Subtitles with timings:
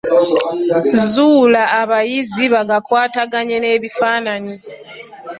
[1.09, 4.55] Zuula abayizi bagakwataganye n’ebifaananyi.